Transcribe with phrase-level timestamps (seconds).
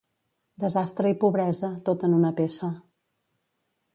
[0.63, 2.73] Desastre i pobresa, tot en una peça.